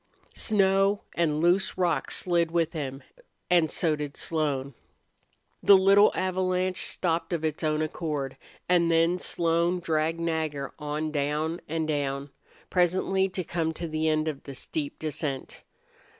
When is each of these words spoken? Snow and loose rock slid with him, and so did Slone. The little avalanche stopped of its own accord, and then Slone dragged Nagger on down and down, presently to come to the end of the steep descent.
Snow 0.33 1.03
and 1.13 1.41
loose 1.41 1.77
rock 1.77 2.09
slid 2.09 2.49
with 2.49 2.73
him, 2.73 3.03
and 3.51 3.69
so 3.69 3.95
did 3.95 4.17
Slone. 4.17 4.73
The 5.61 5.77
little 5.77 6.11
avalanche 6.15 6.81
stopped 6.81 7.31
of 7.33 7.45
its 7.45 7.63
own 7.63 7.83
accord, 7.83 8.35
and 8.67 8.89
then 8.89 9.19
Slone 9.19 9.79
dragged 9.79 10.19
Nagger 10.19 10.73
on 10.79 11.11
down 11.11 11.61
and 11.69 11.87
down, 11.87 12.31
presently 12.71 13.29
to 13.29 13.43
come 13.43 13.73
to 13.75 13.87
the 13.87 14.07
end 14.07 14.27
of 14.27 14.41
the 14.41 14.55
steep 14.55 14.97
descent. 14.97 15.61